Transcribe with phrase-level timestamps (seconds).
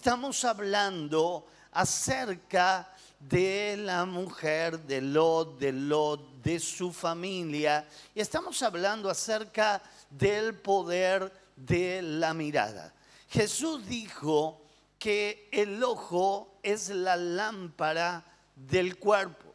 [0.00, 7.86] estamos hablando acerca de la mujer, de Lot, de Lot, de su familia.
[8.14, 12.94] Y estamos hablando acerca del poder de la mirada.
[13.28, 14.62] Jesús dijo
[14.98, 18.24] que el ojo es la lámpara
[18.56, 19.52] del cuerpo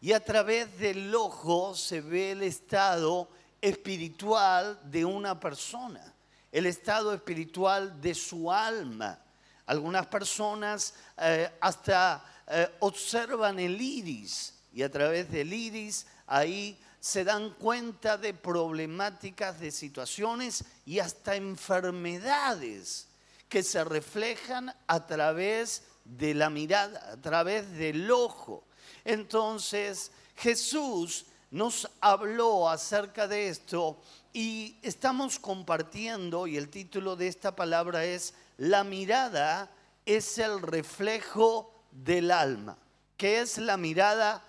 [0.00, 3.28] y a través del ojo se ve el estado
[3.60, 6.14] espiritual de una persona,
[6.52, 9.24] el estado espiritual de su alma.
[9.68, 17.22] Algunas personas eh, hasta eh, observan el iris y a través del iris ahí se
[17.22, 23.08] dan cuenta de problemáticas, de situaciones y hasta enfermedades
[23.50, 28.64] que se reflejan a través de la mirada, a través del ojo.
[29.04, 34.00] Entonces Jesús nos habló acerca de esto
[34.32, 39.70] y estamos compartiendo, y el título de esta palabra es, La mirada
[40.04, 42.76] es el reflejo del alma.
[43.16, 44.42] ¿Qué es la mirada?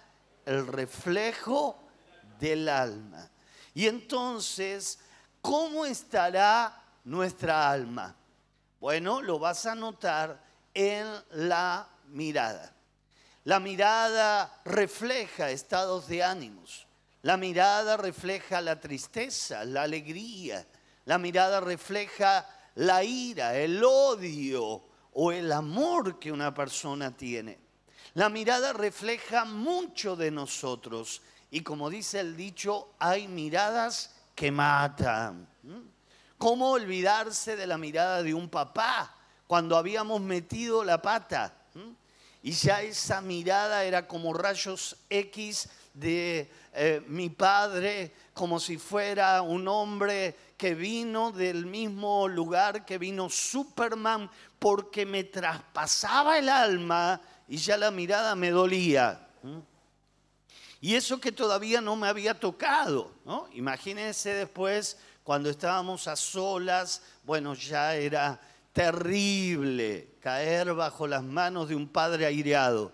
[0.45, 1.87] El reflejo
[2.39, 3.29] del alma.
[3.73, 4.99] Y entonces,
[5.41, 8.15] ¿cómo estará nuestra alma?
[8.79, 10.41] Bueno, lo vas a notar
[10.73, 12.73] en la mirada.
[13.43, 16.87] La mirada refleja estados de ánimos.
[17.21, 20.65] La mirada refleja la tristeza, la alegría.
[21.05, 22.47] La mirada refleja
[22.79, 24.81] la ira, el odio
[25.13, 27.59] o el amor que una persona tiene.
[28.13, 35.45] La mirada refleja mucho de nosotros y como dice el dicho, hay miradas que matan.
[35.63, 35.79] ¿Mm?
[36.37, 39.13] ¿Cómo olvidarse de la mirada de un papá
[39.45, 41.53] cuando habíamos metido la pata?
[41.73, 41.91] ¿Mm?
[42.43, 49.41] Y ya esa mirada era como rayos X de eh, mi padre, como si fuera
[49.41, 54.29] un hombre que vino del mismo lugar que vino Superman,
[54.59, 59.25] porque me traspasaba el alma y ya la mirada me dolía.
[60.81, 63.47] Y eso que todavía no me había tocado, ¿no?
[63.53, 68.37] Imagínense después cuando estábamos a solas, bueno, ya era
[68.73, 72.91] terrible caer bajo las manos de un padre aireado.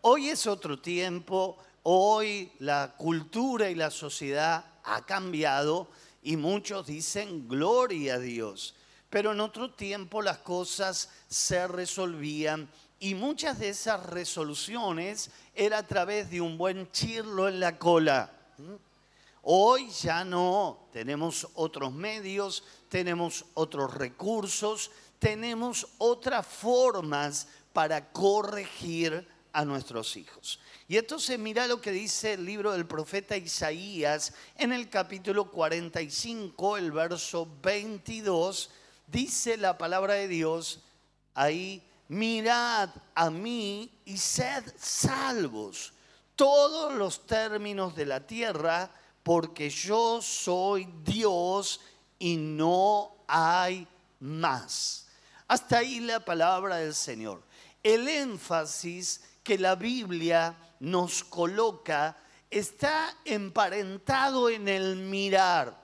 [0.00, 5.88] Hoy es otro tiempo, hoy la cultura y la sociedad ha cambiado
[6.28, 8.74] y muchos dicen gloria a Dios.
[9.08, 12.68] Pero en otro tiempo las cosas se resolvían
[13.00, 18.30] y muchas de esas resoluciones era a través de un buen chirlo en la cola.
[19.40, 29.26] Hoy ya no, tenemos otros medios, tenemos otros recursos, tenemos otras formas para corregir
[29.58, 30.60] a nuestros hijos.
[30.86, 36.76] Y entonces mira lo que dice el libro del profeta Isaías en el capítulo 45,
[36.76, 38.70] el verso 22,
[39.08, 40.84] dice la palabra de Dios
[41.34, 45.92] ahí mirad a mí y sed salvos
[46.36, 48.88] todos los términos de la tierra,
[49.24, 51.80] porque yo soy Dios
[52.20, 53.88] y no hay
[54.20, 55.08] más.
[55.48, 57.42] Hasta ahí la palabra del Señor.
[57.82, 62.18] El énfasis que la Biblia nos coloca
[62.50, 65.74] está emparentado en el mirar.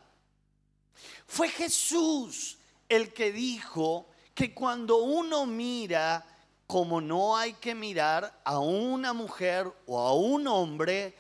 [1.26, 6.26] Fue Jesús el que dijo, que cuando uno mira
[6.66, 11.16] como no hay que mirar a una mujer o a un hombre,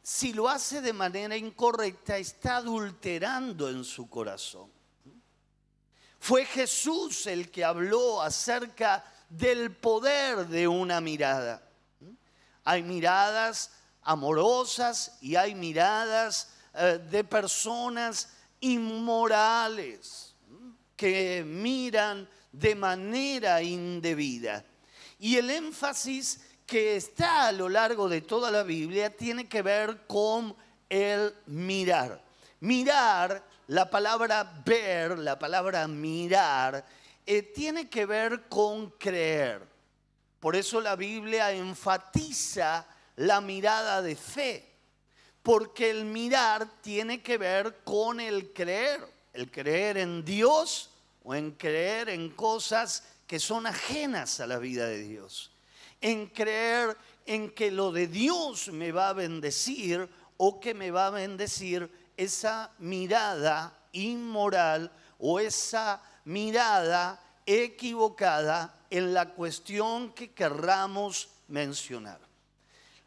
[0.00, 4.70] si lo hace de manera incorrecta, está adulterando en su corazón.
[6.20, 11.67] Fue Jesús el que habló acerca del poder de una mirada.
[12.68, 13.70] Hay miradas
[14.02, 18.28] amorosas y hay miradas eh, de personas
[18.60, 20.34] inmorales
[20.94, 24.62] que miran de manera indebida.
[25.18, 30.06] Y el énfasis que está a lo largo de toda la Biblia tiene que ver
[30.06, 30.54] con
[30.90, 32.22] el mirar.
[32.60, 36.84] Mirar, la palabra ver, la palabra mirar,
[37.24, 39.77] eh, tiene que ver con creer.
[40.40, 42.86] Por eso la Biblia enfatiza
[43.16, 44.68] la mirada de fe,
[45.42, 49.00] porque el mirar tiene que ver con el creer,
[49.32, 50.90] el creer en Dios
[51.24, 55.50] o en creer en cosas que son ajenas a la vida de Dios.
[56.00, 56.96] En creer
[57.26, 61.90] en que lo de Dios me va a bendecir o que me va a bendecir
[62.16, 72.20] esa mirada inmoral o esa mirada equivocada en la cuestión que querramos mencionar.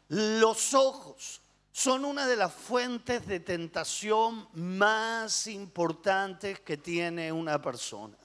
[0.08, 1.40] Los ojos
[1.72, 8.16] son una de las fuentes de tentación más importantes que tiene una persona.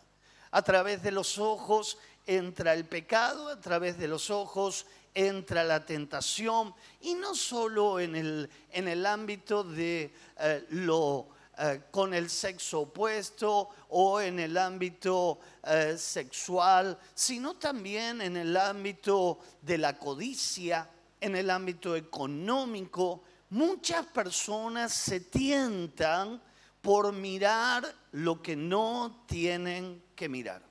[0.52, 5.86] A través de los ojos entra el pecado, a través de los ojos entra la
[5.86, 12.30] tentación, y no solo en el, en el ámbito de eh, lo eh, con el
[12.30, 19.98] sexo opuesto o en el ámbito eh, sexual, sino también en el ámbito de la
[19.98, 20.88] codicia,
[21.20, 23.24] en el ámbito económico.
[23.50, 26.40] Muchas personas se tientan
[26.80, 30.62] por mirar lo que no tienen que mirar.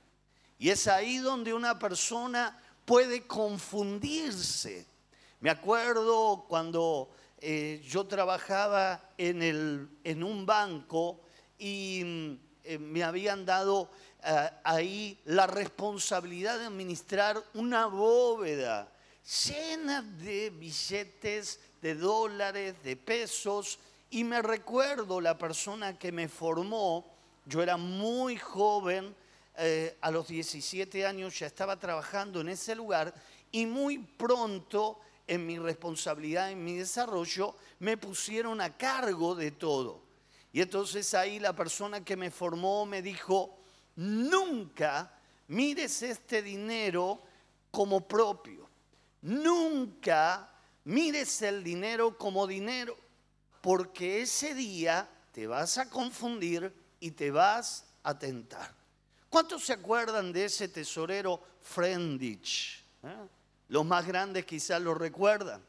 [0.58, 4.86] Y es ahí donde una persona puede confundirse.
[5.40, 11.20] Me acuerdo cuando eh, yo trabajaba en, el, en un banco
[11.58, 13.90] y mm, eh, me habían dado
[14.24, 18.90] eh, ahí la responsabilidad de administrar una bóveda
[19.46, 23.78] llena de billetes de dólares, de pesos,
[24.08, 27.04] y me recuerdo la persona que me formó,
[27.44, 29.14] yo era muy joven,
[30.02, 33.14] a los 17 años ya estaba trabajando en ese lugar
[33.50, 40.02] y muy pronto en mi responsabilidad, en mi desarrollo, me pusieron a cargo de todo.
[40.52, 43.58] Y entonces ahí la persona que me formó me dijo,
[43.96, 45.12] nunca
[45.48, 47.22] mires este dinero
[47.70, 48.68] como propio.
[49.22, 50.50] Nunca
[50.84, 52.96] mires el dinero como dinero,
[53.60, 58.72] porque ese día te vas a confundir y te vas a tentar.
[59.28, 62.84] ¿Cuántos se acuerdan de ese tesorero Friendich?
[63.02, 63.28] ¿Eh?
[63.68, 65.62] Los más grandes quizás lo recuerdan.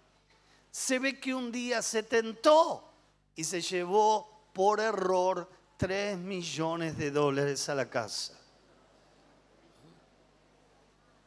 [0.71, 2.94] Se ve que un día se tentó
[3.35, 8.33] y se llevó por error 3 millones de dólares a la casa.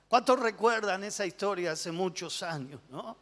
[0.09, 2.81] ¿Cuántos recuerdan esa historia hace muchos años?
[2.89, 3.17] ¿no?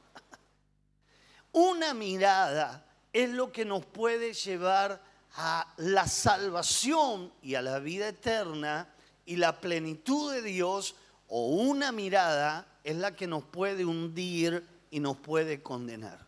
[1.52, 5.02] Una mirada es lo que nos puede llevar
[5.36, 8.88] a la salvación y a la vida eterna
[9.26, 10.94] y la plenitud de Dios
[11.28, 16.26] o una mirada es la que nos puede hundir y nos puede condenar.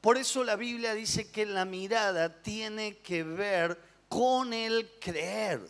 [0.00, 3.78] Por eso la Biblia dice que la mirada tiene que ver
[4.08, 5.60] con el creer.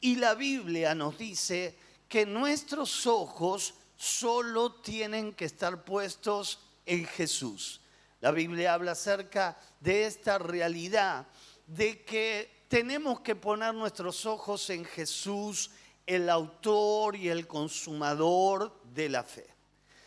[0.00, 1.76] Y la Biblia nos dice
[2.08, 7.80] que nuestros ojos solo tienen que estar puestos en Jesús.
[8.20, 11.26] La Biblia habla acerca de esta realidad,
[11.66, 15.70] de que tenemos que poner nuestros ojos en Jesús,
[16.06, 19.53] el autor y el consumador de la fe.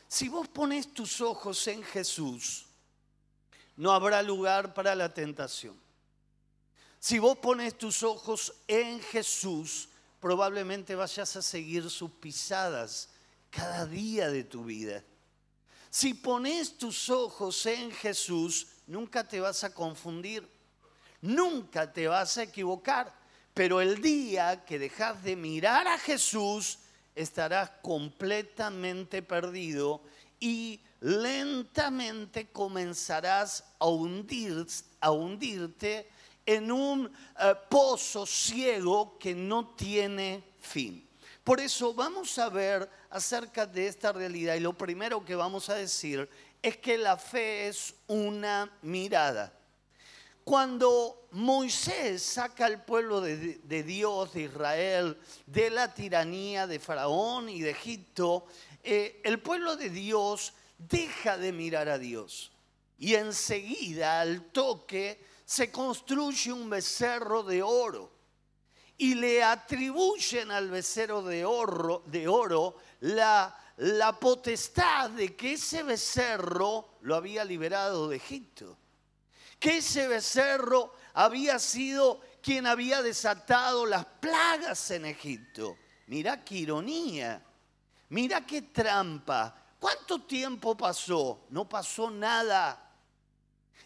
[0.08, 2.66] Si vos pones tus ojos en Jesús,
[3.76, 5.80] no habrá lugar para la tentación.
[7.00, 9.90] Si vos pones tus ojos en Jesús,
[10.20, 13.10] probablemente vayas a seguir sus pisadas
[13.50, 15.04] cada día de tu vida.
[15.90, 20.48] Si pones tus ojos en Jesús, nunca te vas a confundir,
[21.22, 23.14] nunca te vas a equivocar,
[23.54, 26.80] pero el día que dejas de mirar a Jesús,
[27.18, 30.02] estarás completamente perdido
[30.40, 34.66] y lentamente comenzarás a, hundir,
[35.02, 36.08] a hundirte
[36.46, 41.06] en un eh, pozo ciego que no tiene fin.
[41.44, 45.76] Por eso vamos a ver acerca de esta realidad y lo primero que vamos a
[45.76, 46.30] decir
[46.62, 49.57] es que la fe es una mirada.
[50.48, 57.60] Cuando Moisés saca al pueblo de, Dios, de Israel, de la tiranía de Faraón y
[57.60, 58.46] de Egipto,
[58.82, 62.54] eh, el pueblo de Dios deja de mirar a Dios.
[62.98, 68.10] Y enseguida, al toque, se construye un becerro de oro.
[68.98, 75.84] Y le atribuyen al becerro de oro, de oro la, la potestad de que ese
[75.84, 78.78] becerro lo había liberado de Egipto
[79.60, 85.78] que ese becerro había sido quien había desatado las plagas en Egipto.
[86.08, 87.44] Mira qué ironía,
[88.10, 89.56] mira qué trampa.
[89.80, 91.46] ¿Cuánto tiempo pasó?
[91.50, 92.84] No pasó nada.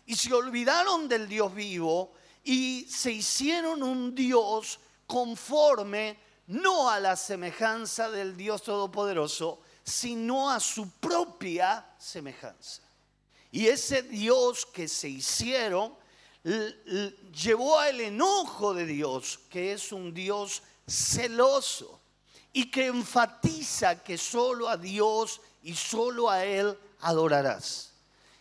[0.06, 2.14] Y se olvidaron del Dios vivo
[2.44, 10.60] y se hicieron un Dios conforme no a la semejanza del Dios Todopoderoso, sino a
[10.60, 12.82] su propia semejanza.
[13.52, 15.94] Y ese Dios que se hicieron
[16.44, 22.02] llevó al enojo de Dios, que es un Dios celoso
[22.54, 27.94] y que enfatiza que solo a Dios y solo a Él adorarás.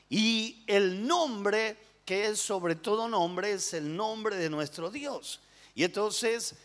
[0.09, 5.41] Y el nombre que es sobre todo nombre es el nombre de nuestro Dios.
[5.75, 6.57] Y entonces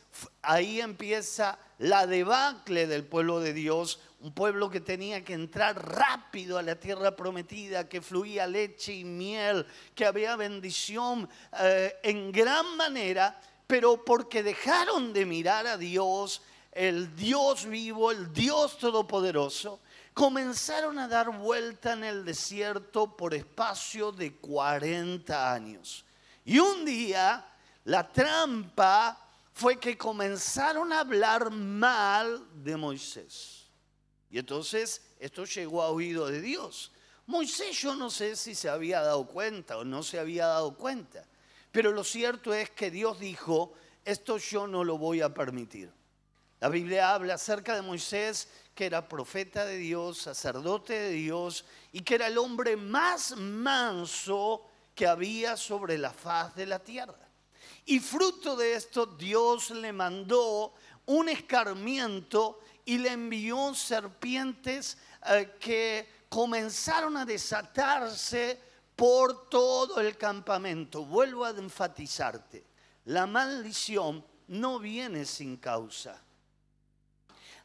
[0.42, 6.58] ahí empieza la debacle del pueblo de Dios, un pueblo que tenía que entrar rápido
[6.58, 11.30] a la tierra prometida, que fluía leche y miel, que había bendición
[11.60, 16.42] eh, en gran manera, pero porque dejaron de mirar a Dios,
[16.72, 19.80] el Dios vivo, el Dios todopoderoso,
[20.14, 26.06] comenzaron a dar vuelta en el desierto por espacio de 40 años.
[26.46, 27.46] Y un día
[27.86, 29.25] la trampa
[29.56, 33.70] fue que comenzaron a hablar mal de Moisés.
[34.30, 36.92] Y entonces esto llegó a oído de Dios.
[37.26, 41.26] Moisés yo no sé si se había dado cuenta o no se había dado cuenta,
[41.72, 45.90] pero lo cierto es que Dios dijo, esto yo no lo voy a permitir.
[46.60, 52.02] La Biblia habla acerca de Moisés que era profeta de Dios, sacerdote de Dios y
[52.02, 57.25] que era el hombre más manso que había sobre la faz de la tierra.
[57.86, 60.74] Y fruto de esto Dios le mandó
[61.06, 68.60] un escarmiento y le envió serpientes eh, que comenzaron a desatarse
[68.96, 71.06] por todo el campamento.
[71.06, 72.66] Vuelvo a enfatizarte,
[73.06, 76.26] la maldición no viene sin causa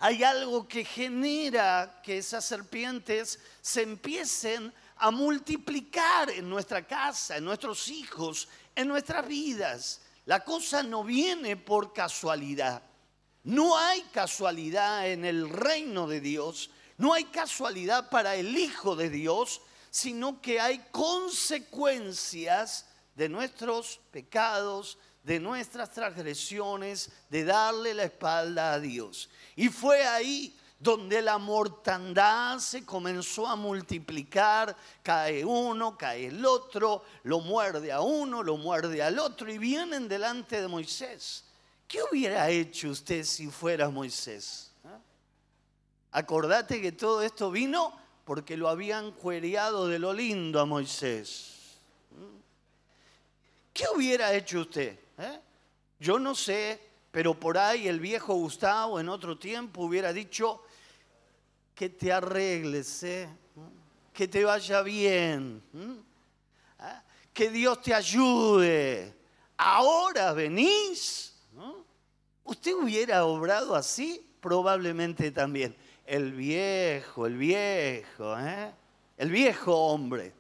[0.03, 7.45] hay algo que genera que esas serpientes se empiecen a multiplicar en nuestra casa, en
[7.45, 10.01] nuestros hijos, en nuestras vidas.
[10.31, 12.85] La cosa no viene por casualidad.
[13.43, 19.11] No hay casualidad en el reino de Dios, no hay casualidad para el Hijo de
[19.11, 19.61] Dios,
[19.91, 28.79] sino que hay consecuencias de nuestros pecados, de nuestras transgresiones, de darle la espalda a
[28.79, 29.31] Dios.
[29.57, 37.05] Y fue ahí donde la mortandad se comenzó a multiplicar, cae uno, cae el otro,
[37.25, 41.45] lo muerde a uno, lo muerde al otro y vienen delante de Moisés.
[41.87, 44.73] ¿Qué hubiera hecho usted si fuera Moisés?
[44.87, 44.99] ¿Ah?
[46.13, 47.93] Acordate que todo esto vino
[48.25, 51.79] porque lo habían cuereado de lo lindo a Moisés.
[52.13, 52.39] ¿Mm?
[53.75, 54.99] ¿Qué hubiera hecho usted?
[55.19, 55.41] ¿Eh?
[55.99, 60.63] Yo no sé pero por ahí el viejo Gustavo en otro tiempo hubiera dicho,
[61.81, 63.27] que te arregles, ¿eh?
[64.13, 65.63] que te vaya bien,
[66.79, 67.03] ¿Ah?
[67.33, 69.17] que Dios te ayude.
[69.57, 71.35] Ahora venís.
[72.45, 74.31] ¿Usted hubiera obrado así?
[74.43, 75.75] Probablemente también.
[76.05, 78.75] El viejo, el viejo, ¿eh?
[79.17, 80.35] el viejo hombre.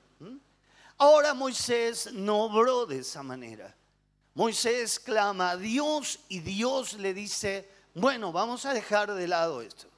[0.99, 3.75] Ahora Moisés no obró de esa manera.
[4.35, 9.90] Moisés clama a Dios y Dios le dice, bueno, vamos a dejar de lado esto.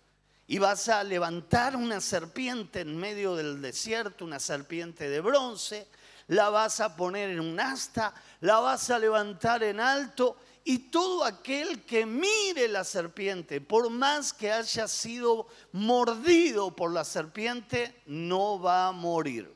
[0.52, 5.86] Y vas a levantar una serpiente en medio del desierto, una serpiente de bronce,
[6.28, 11.24] la vas a poner en un asta, la vas a levantar en alto y todo
[11.24, 18.60] aquel que mire la serpiente, por más que haya sido mordido por la serpiente, no
[18.60, 19.50] va a morir.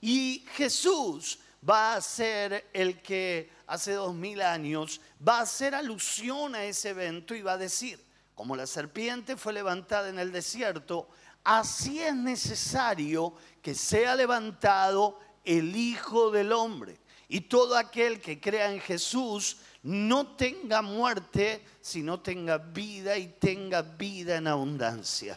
[0.00, 6.56] Y Jesús va a ser el que hace dos mil años, va a hacer alusión
[6.56, 8.07] a ese evento y va a decir,
[8.38, 11.08] como la serpiente fue levantada en el desierto,
[11.42, 17.00] así es necesario que sea levantado el Hijo del Hombre.
[17.26, 23.82] Y todo aquel que crea en Jesús no tenga muerte, sino tenga vida y tenga
[23.82, 25.36] vida en abundancia.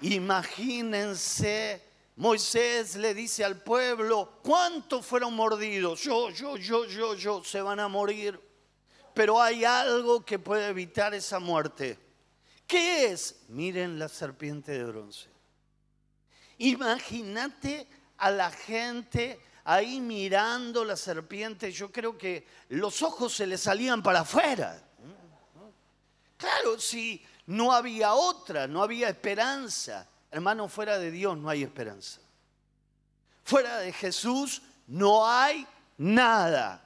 [0.00, 1.82] Imagínense,
[2.22, 6.02] Moisés le dice al pueblo, ¿cuántos fueron mordidos?
[6.02, 8.40] Yo, yo, yo, yo, yo, se van a morir.
[9.12, 11.98] Pero hay algo que puede evitar esa muerte.
[12.64, 13.42] ¿Qué es?
[13.48, 15.28] Miren la serpiente de bronce.
[16.58, 17.88] Imagínate
[18.18, 21.72] a la gente ahí mirando la serpiente.
[21.72, 24.80] Yo creo que los ojos se le salían para afuera.
[26.36, 30.08] Claro, si no había otra, no había esperanza.
[30.32, 32.20] Hermano, fuera de Dios no hay esperanza.
[33.44, 35.66] Fuera de Jesús no hay
[35.98, 36.82] nada.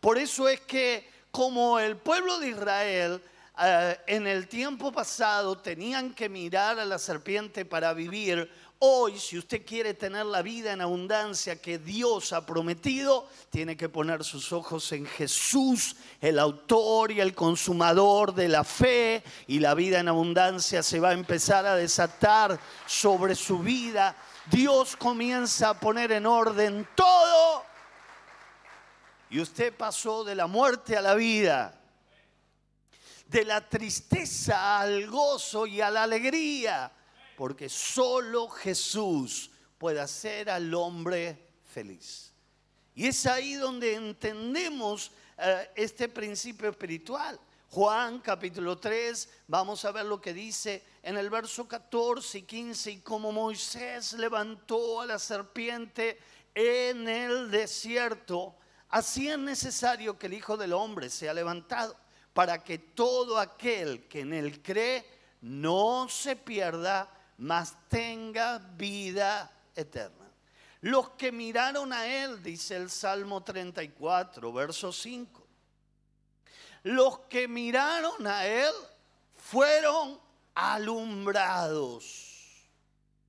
[0.00, 3.22] Por eso es que como el pueblo de Israel
[3.58, 8.50] eh, en el tiempo pasado tenían que mirar a la serpiente para vivir,
[8.84, 13.88] Hoy, si usted quiere tener la vida en abundancia que Dios ha prometido, tiene que
[13.88, 19.74] poner sus ojos en Jesús, el autor y el consumador de la fe, y la
[19.74, 24.16] vida en abundancia se va a empezar a desatar sobre su vida.
[24.50, 27.62] Dios comienza a poner en orden todo.
[29.30, 31.80] Y usted pasó de la muerte a la vida,
[33.28, 36.90] de la tristeza al gozo y a la alegría
[37.42, 42.32] porque solo Jesús puede hacer al hombre feliz.
[42.94, 47.40] Y es ahí donde entendemos eh, este principio espiritual.
[47.70, 52.90] Juan capítulo 3, vamos a ver lo que dice en el verso 14 y 15,
[52.92, 56.20] y como Moisés levantó a la serpiente
[56.54, 58.54] en el desierto,
[58.88, 61.96] así es necesario que el Hijo del Hombre sea levantado,
[62.34, 65.04] para que todo aquel que en él cree
[65.40, 70.30] no se pierda, mas tenga vida eterna.
[70.82, 75.46] Los que miraron a él, dice el Salmo 34, verso 5.
[76.84, 78.72] Los que miraron a él
[79.36, 80.20] fueron
[80.54, 82.30] alumbrados.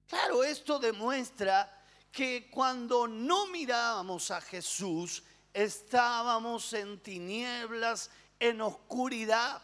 [0.07, 1.81] Claro, esto demuestra
[2.12, 9.62] que cuando no mirábamos a Jesús, estábamos en tinieblas, en oscuridad.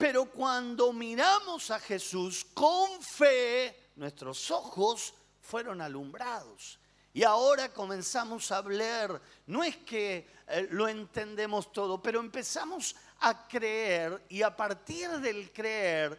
[0.00, 6.78] Pero cuando miramos a Jesús con fe, nuestros ojos fueron alumbrados.
[7.12, 13.46] Y ahora comenzamos a hablar, no es que eh, lo entendemos todo, pero empezamos a
[13.46, 16.18] creer y a partir del creer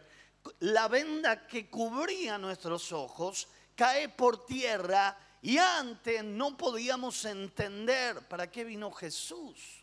[0.60, 8.48] la venda que cubría nuestros ojos cae por tierra y antes no podíamos entender para
[8.48, 9.82] qué vino Jesús,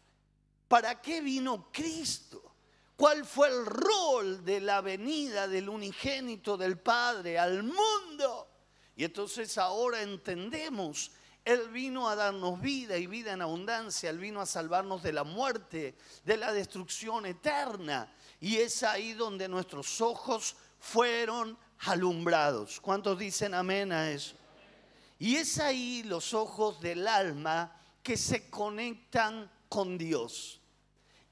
[0.70, 2.49] para qué vino Cristo,
[3.00, 8.50] cuál fue el rol de la venida del unigénito del Padre al mundo.
[8.94, 11.12] Y entonces ahora entendemos,
[11.46, 15.24] Él vino a darnos vida y vida en abundancia, Él vino a salvarnos de la
[15.24, 18.14] muerte, de la destrucción eterna.
[18.42, 22.82] Y es ahí donde nuestros ojos fueron alumbrados.
[22.82, 24.36] ¿Cuántos dicen amén a eso?
[25.20, 30.59] Y es ahí los ojos del alma que se conectan con Dios.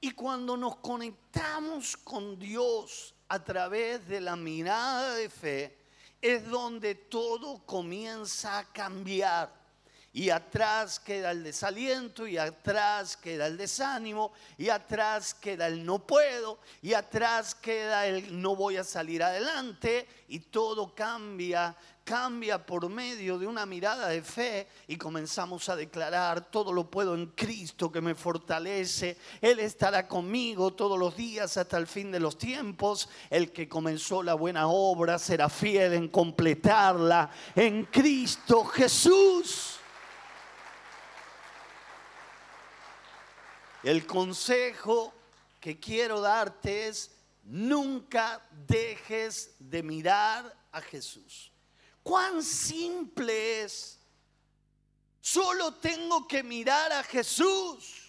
[0.00, 5.78] Y cuando nos conectamos con Dios a través de la mirada de fe,
[6.20, 9.57] es donde todo comienza a cambiar
[10.18, 16.00] y atrás queda el desaliento, y atrás queda el desánimo, y atrás queda el no
[16.00, 22.88] puedo, y atrás queda el no voy a salir adelante, y todo cambia, cambia por
[22.88, 27.92] medio de una mirada de fe, y comenzamos a declarar, todo lo puedo en Cristo
[27.92, 33.08] que me fortalece, Él estará conmigo todos los días hasta el fin de los tiempos,
[33.30, 39.77] el que comenzó la buena obra será fiel en completarla en Cristo Jesús.
[43.82, 45.14] El consejo
[45.60, 47.10] que quiero darte es,
[47.44, 51.52] nunca dejes de mirar a Jesús.
[52.02, 53.98] Cuán simple es.
[55.20, 58.08] Solo tengo que mirar a Jesús.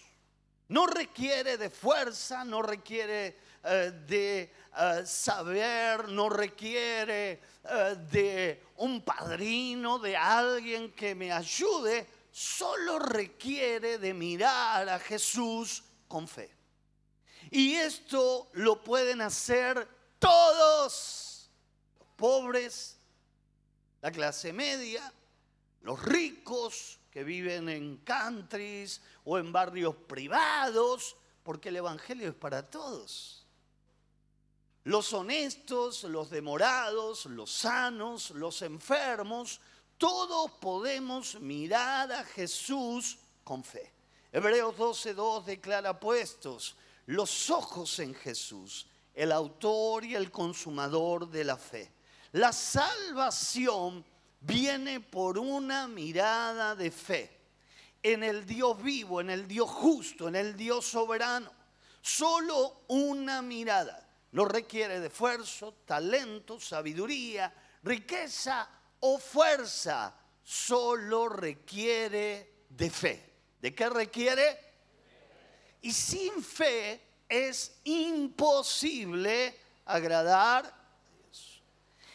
[0.68, 9.02] No requiere de fuerza, no requiere eh, de eh, saber, no requiere eh, de un
[9.02, 16.50] padrino, de alguien que me ayude solo requiere de mirar a Jesús con fe.
[17.50, 19.88] Y esto lo pueden hacer
[20.18, 21.50] todos,
[21.98, 22.98] los pobres,
[24.00, 25.12] la clase media,
[25.82, 32.68] los ricos que viven en countries o en barrios privados, porque el Evangelio es para
[32.68, 33.46] todos.
[34.84, 39.60] Los honestos, los demorados, los sanos, los enfermos,
[40.00, 43.92] todos podemos mirar a Jesús con fe.
[44.32, 51.58] Hebreos 12.2 declara puestos los ojos en Jesús, el autor y el consumador de la
[51.58, 51.92] fe.
[52.32, 54.02] La salvación
[54.40, 57.38] viene por una mirada de fe
[58.02, 61.52] en el Dios vivo, en el Dios justo, en el Dios soberano.
[62.00, 64.08] Solo una mirada.
[64.32, 68.66] No requiere de esfuerzo, talento, sabiduría, riqueza
[69.00, 73.30] o fuerza, solo requiere de fe.
[73.60, 74.58] ¿De qué requiere?
[75.82, 81.62] Y sin fe es imposible agradar a Dios.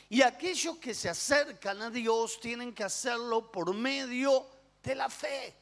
[0.09, 4.45] Y aquellos que se acercan a Dios tienen que hacerlo por medio
[4.83, 5.55] de la fe.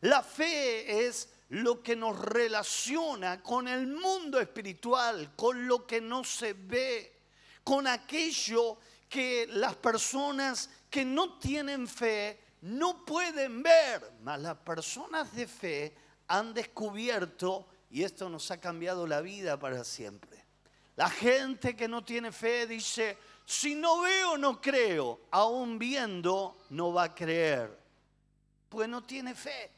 [0.00, 6.24] La fe es lo que nos relaciona con el mundo espiritual, con lo que no
[6.24, 7.20] se ve,
[7.64, 8.78] con aquello
[9.10, 15.94] que las personas que no tienen fe no pueden ver, mas las personas de fe
[16.28, 20.44] han descubierto, y esto nos ha cambiado la vida para siempre.
[20.94, 26.92] La gente que no tiene fe dice, si no veo, no creo, aún viendo, no
[26.92, 27.76] va a creer,
[28.68, 29.72] pues no tiene fe.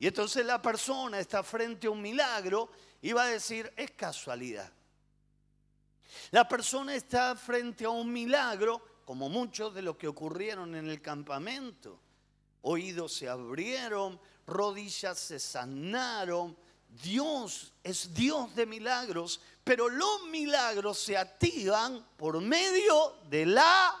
[0.00, 4.72] Y entonces la persona está frente a un milagro y va a decir, es casualidad.
[6.30, 11.00] La persona está frente a un milagro, como muchos de los que ocurrieron en el
[11.02, 12.00] campamento.
[12.62, 16.56] Oídos se abrieron, rodillas se sanaron.
[16.88, 23.96] Dios es Dios de milagros, pero los milagros se activan por medio de la...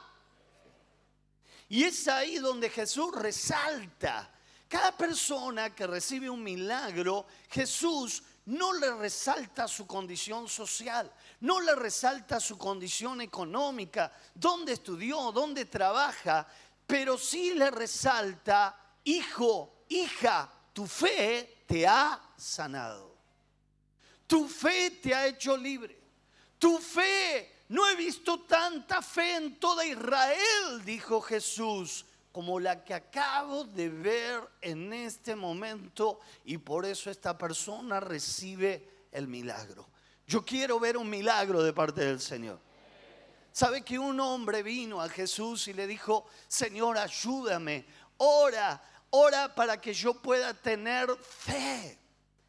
[1.68, 4.30] Y es ahí donde Jesús resalta
[4.72, 11.74] cada persona que recibe un milagro, Jesús no le resalta su condición social, no le
[11.74, 16.46] resalta su condición económica, dónde estudió, dónde trabaja,
[16.86, 23.12] pero sí le resalta, hijo, hija, tu fe te ha sanado.
[24.26, 26.00] Tu fe te ha hecho libre.
[26.58, 32.94] Tu fe, no he visto tanta fe en toda Israel, dijo Jesús como la que
[32.94, 39.86] acabo de ver en este momento y por eso esta persona recibe el milagro.
[40.26, 42.58] Yo quiero ver un milagro de parte del Señor.
[43.52, 47.84] ¿Sabe que un hombre vino a Jesús y le dijo, Señor, ayúdame,
[48.16, 51.98] ora, ora para que yo pueda tener fe?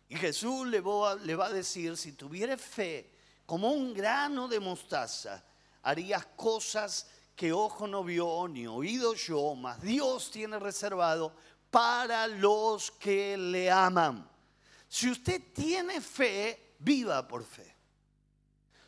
[0.08, 3.12] Y Jesús le va, a decir, si tuvieras fe
[3.46, 5.44] como un grano de mostaza,
[5.82, 11.36] harías cosas que ojo no vio ni oído yo, mas Dios tiene reservado
[11.70, 14.30] para los que le aman.
[14.88, 17.76] Si usted tiene fe, viva por fe.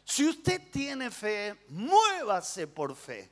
[0.04, 3.32] Si usted tiene fe, muévase por fe.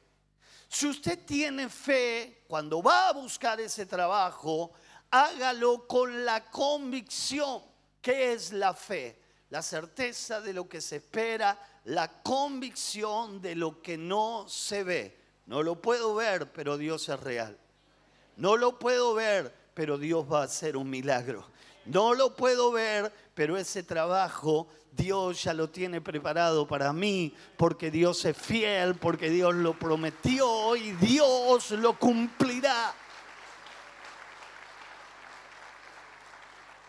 [0.67, 4.73] Si usted tiene fe, cuando va a buscar ese trabajo,
[5.11, 7.61] hágalo con la convicción.
[8.01, 9.22] que es la fe?
[9.53, 15.15] La certeza de lo que se espera, la convicción de lo que no se ve.
[15.45, 17.55] No lo puedo ver, pero Dios es real.
[18.35, 21.45] No lo puedo ver, pero Dios va a hacer un milagro.
[21.85, 27.91] No lo puedo ver, pero ese trabajo Dios ya lo tiene preparado para mí, porque
[27.91, 32.91] Dios es fiel, porque Dios lo prometió y Dios lo cumplirá.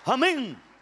[0.07, 0.74] Amén.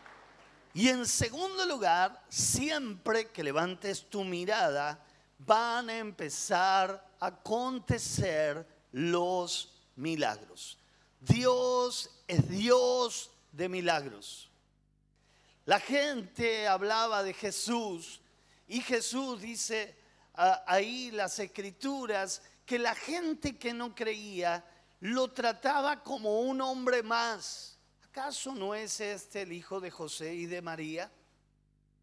[0.75, 5.05] Y en segundo lugar, siempre que levantes tu mirada,
[5.39, 10.79] van a empezar a acontecer los milagros.
[11.21, 14.51] Dios es Dios de milagros.
[15.67, 18.21] La gente hablaba de Jesús
[18.67, 19.97] y Jesús dice
[20.35, 24.65] ahí las escrituras que la gente que no creía
[25.01, 27.72] lo trataba como un hombre más
[28.13, 31.11] ¿Acaso no es este el hijo de José y de María?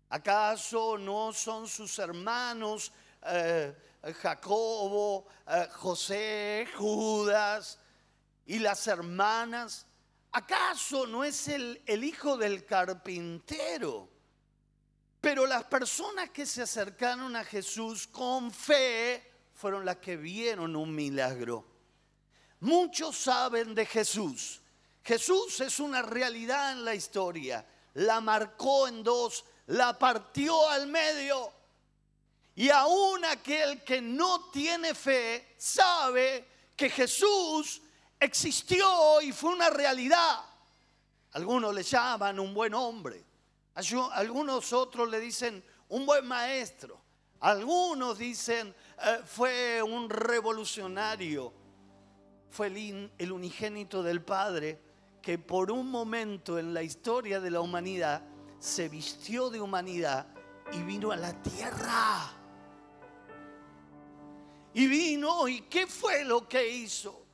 [0.10, 2.92] ¿Acaso no son sus hermanos
[3.28, 3.76] eh,
[4.20, 7.78] Jacobo, eh, José, Judas
[8.48, 9.86] y las hermanas?
[10.32, 14.10] ¿Acaso no es el, el hijo del carpintero?
[15.22, 20.96] Pero las personas que se acercaron a Jesús con fe fueron las que vieron un
[20.96, 21.68] milagro.
[22.62, 24.64] Muchos saben de Jesús,
[25.04, 27.66] Jesús es una realidad en la historia.
[27.96, 31.52] La marcó en dos, la partió al medio.
[32.56, 37.82] Y aún aquel que no tiene fe sabe que Jesús
[38.20, 40.44] existió y fue una realidad.
[41.32, 43.24] Algunos le llaman un buen hombre.
[43.76, 47.00] Algunos otros le dicen un buen maestro.
[47.40, 51.54] Algunos dicen eh, fue un revolucionario.
[52.50, 52.68] Fue
[53.18, 54.89] el unigénito del Padre
[55.22, 58.24] que por un momento en la historia de la humanidad
[58.60, 60.28] se vistió de humanidad
[60.72, 62.32] y vino a la tierra.
[64.74, 67.26] Y vino, ¿y qué fue lo que hizo?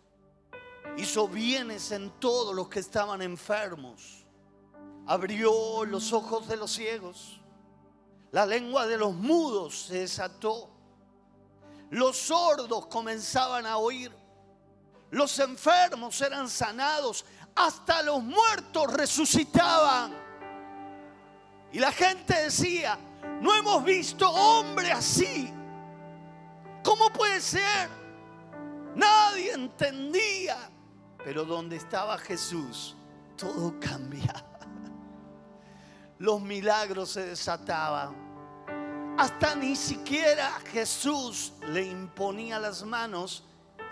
[0.97, 4.25] Hizo bienes en todos los que estaban enfermos.
[5.07, 7.41] Abrió los ojos de los ciegos.
[8.31, 10.69] La lengua de los mudos se desató.
[11.89, 14.11] Los sordos comenzaban a oír.
[15.11, 20.13] Los enfermos eran sanados hasta los muertos resucitaban.
[21.71, 22.97] Y la gente decía,
[23.41, 25.51] no hemos visto hombre así.
[26.83, 27.89] ¿Cómo puede ser?
[28.95, 30.69] Nadie entendía.
[31.23, 32.95] Pero donde estaba Jesús,
[33.35, 34.43] todo cambiaba.
[36.19, 38.23] Los milagros se desataban.
[39.17, 43.43] Hasta ni siquiera Jesús le imponía las manos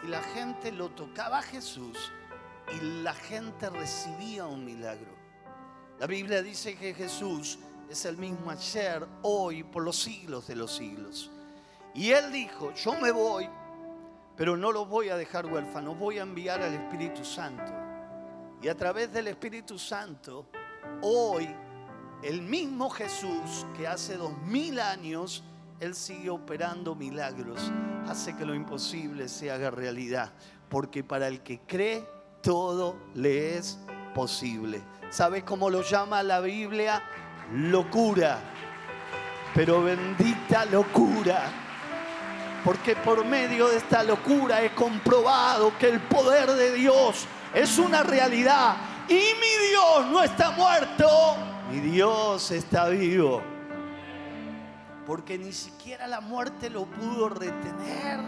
[0.04, 2.12] y la gente lo tocaba a Jesús
[2.72, 5.14] y la gente recibía un milagro.
[6.00, 10.76] La Biblia dice que Jesús es el mismo ayer, hoy, por los siglos de los
[10.76, 11.32] siglos.
[11.94, 13.48] Y él dijo, yo me voy,
[14.36, 17.72] pero no los voy a dejar huérfanos, voy a enviar al Espíritu Santo.
[18.62, 20.48] Y a través del Espíritu Santo,
[21.02, 21.48] hoy,
[22.24, 25.44] el mismo Jesús que hace dos mil años,
[25.80, 27.72] Él sigue operando milagros,
[28.08, 30.32] hace que lo imposible se haga realidad.
[30.70, 32.08] Porque para el que cree,
[32.44, 33.80] todo le es
[34.14, 34.82] posible.
[35.10, 37.02] ¿Sabes cómo lo llama la Biblia?
[37.54, 38.38] Locura.
[39.56, 41.46] Pero bendita locura.
[42.64, 48.04] Porque por medio de esta locura he comprobado que el poder de Dios es una
[48.04, 48.76] realidad.
[49.08, 51.08] Y mi Dios no está muerto,
[51.72, 53.42] mi Dios está vivo.
[55.06, 58.20] Porque ni siquiera la muerte lo pudo retener.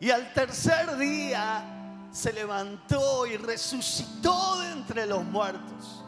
[0.00, 1.79] Y al tercer día
[2.12, 6.04] se levantó y resucitó de entre los muertos.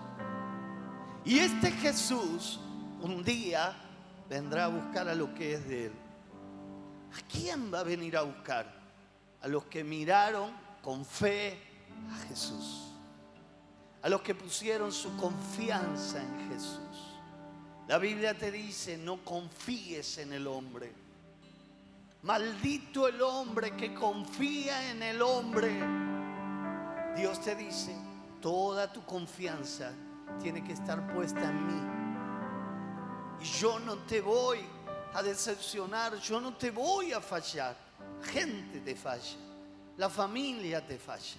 [1.24, 2.58] Y este Jesús
[3.00, 3.74] un día
[4.28, 5.92] vendrá a buscar a lo que es de él.
[7.12, 8.72] ¿A quién va a venir a buscar?
[9.40, 11.58] A los que miraron con fe
[12.10, 12.88] a Jesús.
[14.02, 17.12] A los que pusieron su confianza en Jesús.
[17.88, 20.92] La Biblia te dice, no confíes en el hombre.
[22.22, 25.76] Maldito el hombre que confía en el hombre.
[27.16, 27.96] Dios te dice,
[28.40, 29.92] toda tu confianza
[30.40, 33.40] tiene que estar puesta en mí.
[33.40, 34.60] Y yo no te voy
[35.14, 37.76] a decepcionar, yo no te voy a fallar.
[38.22, 39.36] Gente te falla,
[39.96, 41.38] la familia te falla.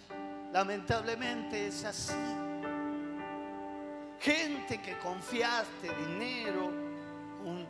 [0.52, 2.14] Lamentablemente es así.
[4.20, 6.68] Gente que confiaste dinero,
[7.46, 7.66] un,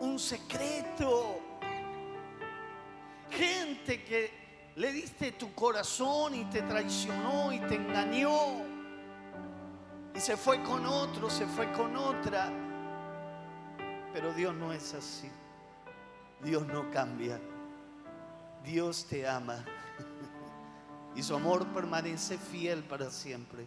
[0.00, 1.51] un secreto.
[3.36, 4.30] Gente que
[4.76, 8.62] le diste tu corazón y te traicionó y te engañó.
[10.14, 12.50] Y se fue con otro, se fue con otra.
[14.12, 15.30] Pero Dios no es así.
[16.42, 17.40] Dios no cambia.
[18.64, 19.64] Dios te ama.
[21.14, 23.66] Y su amor permanece fiel para siempre.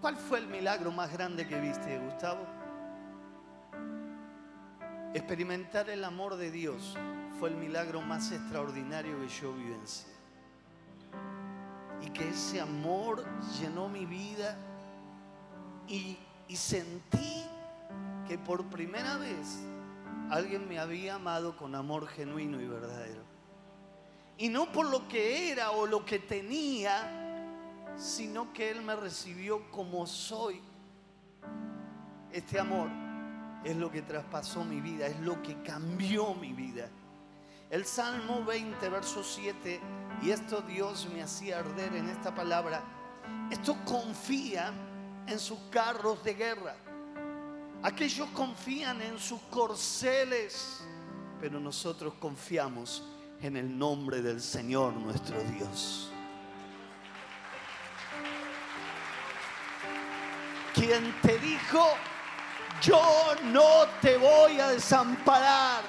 [0.00, 2.44] ¿Cuál fue el milagro más grande que viste, Gustavo?
[5.12, 6.96] Experimentar el amor de Dios
[7.40, 10.12] fue el milagro más extraordinario que yo vivencié.
[12.00, 13.24] Y que ese amor
[13.60, 14.56] llenó mi vida
[15.88, 17.44] y, y sentí
[18.28, 19.58] que por primera vez
[20.30, 23.22] alguien me había amado con amor genuino y verdadero.
[24.38, 29.68] Y no por lo que era o lo que tenía, sino que Él me recibió
[29.72, 30.60] como soy.
[32.32, 32.88] Este amor
[33.64, 36.88] es lo que traspasó mi vida, es lo que cambió mi vida.
[37.70, 39.80] El Salmo 20, verso 7,
[40.22, 42.82] y esto Dios me hacía arder en esta palabra,
[43.50, 44.72] esto confía
[45.26, 46.74] en sus carros de guerra.
[47.82, 50.84] Aquellos confían en sus corceles,
[51.40, 53.02] pero nosotros confiamos
[53.40, 56.10] en el nombre del Señor nuestro Dios.
[60.74, 61.84] Quien te dijo,
[62.80, 65.82] yo no te voy a desamparar.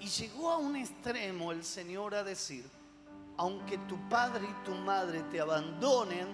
[0.00, 2.68] Y llegó a un extremo el Señor a decir,
[3.36, 6.28] aunque tu padre y tu madre te abandonen,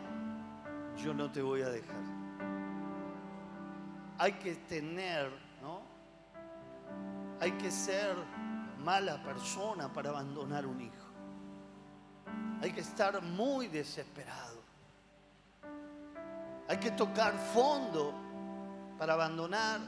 [1.02, 2.02] yo no te voy a dejar.
[4.18, 5.30] Hay que tener,
[5.62, 5.80] ¿no?
[7.40, 8.14] Hay que ser
[8.84, 11.10] mala persona para abandonar un hijo.
[12.62, 14.59] Hay que estar muy desesperado.
[16.70, 18.14] Hay que tocar fondo
[18.96, 19.80] para abandonar.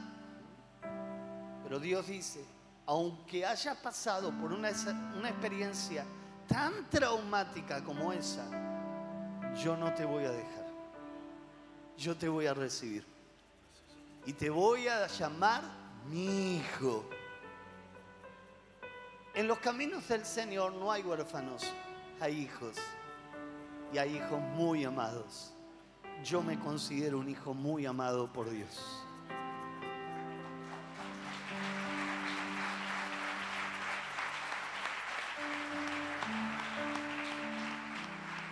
[1.63, 2.43] Pero Dios dice,
[2.85, 4.69] aunque haya pasado por una,
[5.17, 6.03] una experiencia
[6.45, 8.43] tan traumática como esa,
[9.55, 10.65] yo no te voy a dejar.
[11.97, 13.05] Yo te voy a recibir.
[14.25, 15.61] Y te voy a llamar
[16.09, 17.05] mi hijo.
[19.33, 21.63] En los caminos del Señor no hay huérfanos,
[22.19, 22.75] hay hijos.
[23.93, 25.52] Y hay hijos muy amados.
[26.21, 29.03] Yo me considero un hijo muy amado por Dios.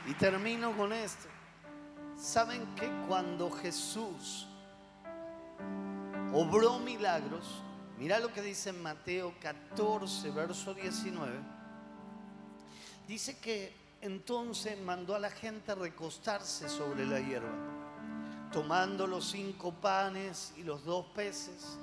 [0.08, 1.28] Y termino con esto.
[2.18, 4.48] ¿Saben que cuando Jesús
[6.34, 7.64] obró milagros,
[7.98, 11.40] mira lo que dice en Mateo 14, verso 19,
[13.08, 19.72] dice que entonces mandó a la gente a recostarse sobre la hierba, tomando los cinco
[19.72, 21.78] panes y los dos peces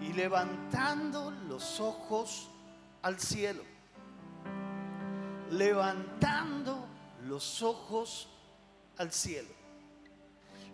[0.00, 2.48] y levantando los ojos
[3.02, 3.62] al cielo,
[5.50, 6.86] levantando
[7.24, 8.28] los ojos
[8.96, 9.57] al cielo.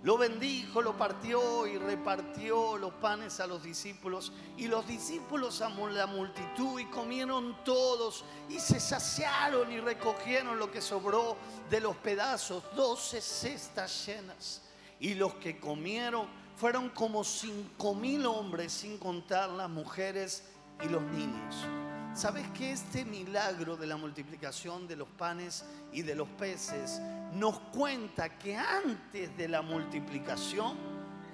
[0.05, 4.35] Lo bendijo, lo partió y repartió los panes a los discípulos.
[4.59, 10.71] Y los discípulos a la multitud y comieron todos y se saciaron y recogieron lo
[10.71, 11.39] que sobró
[11.71, 14.61] de los pedazos, doce cestas llenas.
[15.01, 20.45] Y los que comieron fueron como cinco mil hombres, sin contar las mujeres
[20.85, 21.67] y los niños.
[22.15, 27.01] ¿Sabes que este milagro de la multiplicación de los panes y de los peces
[27.33, 30.77] nos cuenta que antes de la multiplicación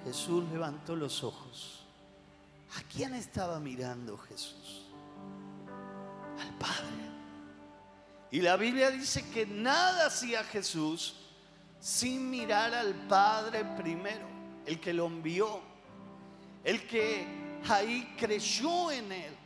[0.03, 1.85] Jesús levantó los ojos?
[2.79, 4.87] ¿A quién estaba mirando Jesús?
[6.39, 7.11] Al Padre.
[8.31, 11.15] Y la Biblia dice que nada hacía Jesús
[11.79, 14.25] sin mirar al Padre primero,
[14.65, 15.59] el que lo envió,
[16.63, 19.40] el que ahí creyó en él.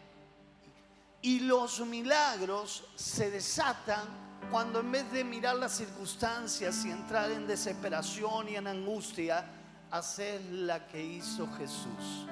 [1.25, 4.05] Y los milagros se desatan
[4.51, 9.43] cuando en vez de mirar las circunstancias y entrar en desesperación y en angustia,
[9.89, 12.27] haces la que hizo Jesús.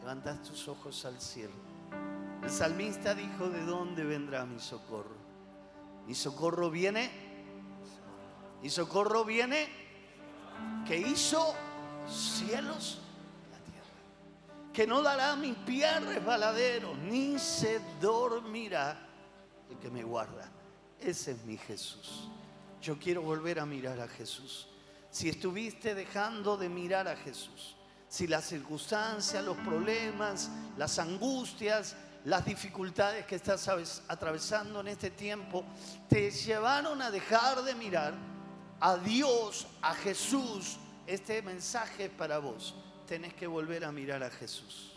[0.00, 1.52] Levantas tus ojos al cielo.
[2.42, 5.18] El salmista dijo, ¿de dónde vendrá mi socorro?
[6.06, 7.10] Mi socorro viene.
[8.62, 9.68] Mi socorro viene
[10.86, 11.54] que hizo
[12.08, 13.02] cielos
[14.78, 18.96] que no dará mi pie resbaladero, ni se dormirá
[19.68, 20.48] el que me guarda.
[21.00, 22.28] Ese es mi Jesús.
[22.80, 24.68] Yo quiero volver a mirar a Jesús.
[25.10, 27.74] Si estuviste dejando de mirar a Jesús,
[28.08, 33.68] si las circunstancias, los problemas, las angustias, las dificultades que estás
[34.06, 35.64] atravesando en este tiempo
[36.08, 38.14] te llevaron a dejar de mirar
[38.78, 42.76] a Dios, a Jesús, este mensaje es para vos
[43.08, 44.92] tenés que volver a mirar a Jesús.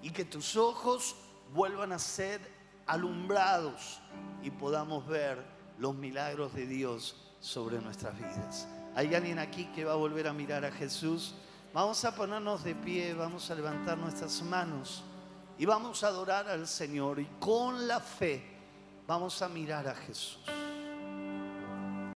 [0.00, 1.16] Y que tus ojos
[1.52, 2.40] vuelvan a ser
[2.86, 4.00] alumbrados
[4.42, 5.42] y podamos ver
[5.78, 8.68] los milagros de Dios sobre nuestras vidas.
[8.94, 11.34] ¿Hay alguien aquí que va a volver a mirar a Jesús?
[11.72, 15.02] Vamos a ponernos de pie, vamos a levantar nuestras manos
[15.58, 18.44] y vamos a adorar al Señor y con la fe
[19.06, 20.38] vamos a mirar a Jesús.